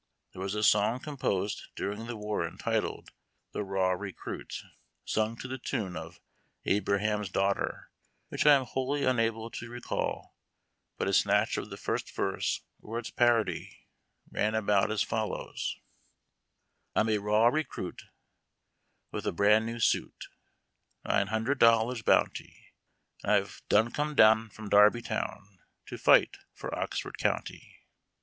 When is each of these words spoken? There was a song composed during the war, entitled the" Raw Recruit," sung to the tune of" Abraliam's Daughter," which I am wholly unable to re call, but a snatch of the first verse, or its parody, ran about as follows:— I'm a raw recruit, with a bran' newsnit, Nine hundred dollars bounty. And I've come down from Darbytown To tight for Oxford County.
There 0.33 0.41
was 0.41 0.55
a 0.55 0.63
song 0.63 0.99
composed 0.99 1.67
during 1.75 2.07
the 2.07 2.17
war, 2.17 2.43
entitled 2.43 3.11
the" 3.51 3.63
Raw 3.63 3.91
Recruit," 3.91 4.63
sung 5.05 5.37
to 5.37 5.47
the 5.47 5.59
tune 5.59 5.95
of" 5.95 6.19
Abraliam's 6.65 7.29
Daughter," 7.29 7.91
which 8.29 8.47
I 8.47 8.55
am 8.55 8.65
wholly 8.65 9.03
unable 9.03 9.51
to 9.51 9.69
re 9.69 9.79
call, 9.79 10.35
but 10.97 11.07
a 11.07 11.13
snatch 11.13 11.55
of 11.55 11.69
the 11.69 11.77
first 11.77 12.09
verse, 12.15 12.61
or 12.81 12.97
its 12.97 13.11
parody, 13.11 13.85
ran 14.31 14.55
about 14.55 14.89
as 14.89 15.03
follows:— 15.03 15.77
I'm 16.95 17.09
a 17.09 17.19
raw 17.19 17.49
recruit, 17.49 18.01
with 19.11 19.27
a 19.27 19.31
bran' 19.31 19.67
newsnit, 19.67 20.25
Nine 21.05 21.27
hundred 21.27 21.59
dollars 21.59 22.01
bounty. 22.01 22.73
And 23.21 23.31
I've 23.33 23.61
come 23.93 24.15
down 24.15 24.49
from 24.49 24.67
Darbytown 24.67 25.59
To 25.85 25.97
tight 25.99 26.39
for 26.55 26.73
Oxford 26.75 27.19
County. 27.19 27.83